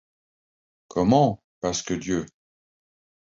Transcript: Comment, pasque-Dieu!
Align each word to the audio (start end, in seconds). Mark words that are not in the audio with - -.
Comment, 0.87 1.43
pasque-Dieu! 1.59 2.25